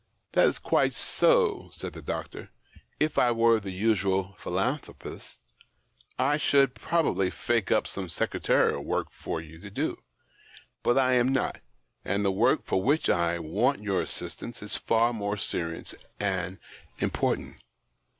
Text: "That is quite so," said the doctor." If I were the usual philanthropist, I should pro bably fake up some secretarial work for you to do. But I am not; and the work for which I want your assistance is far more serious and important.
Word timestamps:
"That 0.33 0.47
is 0.47 0.57
quite 0.57 0.95
so," 0.95 1.69
said 1.73 1.93
the 1.93 2.01
doctor." 2.01 2.49
If 3.09 3.19
I 3.19 3.29
were 3.31 3.59
the 3.59 3.69
usual 3.69 4.35
philanthropist, 4.39 5.37
I 6.17 6.37
should 6.37 6.73
pro 6.73 7.03
bably 7.03 7.31
fake 7.31 7.71
up 7.71 7.85
some 7.85 8.09
secretarial 8.09 8.83
work 8.83 9.11
for 9.11 9.39
you 9.41 9.59
to 9.59 9.69
do. 9.69 10.01
But 10.81 10.97
I 10.97 11.13
am 11.13 11.29
not; 11.29 11.61
and 12.03 12.25
the 12.25 12.31
work 12.31 12.65
for 12.65 12.81
which 12.81 13.11
I 13.11 13.37
want 13.37 13.83
your 13.83 14.01
assistance 14.01 14.63
is 14.63 14.75
far 14.75 15.13
more 15.13 15.37
serious 15.37 15.93
and 16.19 16.57
important. 16.97 17.57